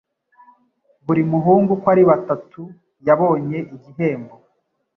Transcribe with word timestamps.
Buri 1.05 1.21
muhungu 1.31 1.69
uko 1.75 1.87
ari 1.93 2.03
batatu 2.09 2.61
yabonye 3.07 3.57
igihembo. 3.75 4.35